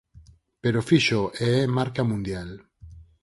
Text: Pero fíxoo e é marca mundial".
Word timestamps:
Pero 0.63 0.85
fíxoo 0.89 1.27
e 1.45 1.47
é 1.63 1.73
marca 1.77 2.01
mundial". 2.11 2.49